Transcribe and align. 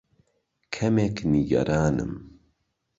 کەمێک 0.75 1.17
نیگەرانم. 1.33 2.13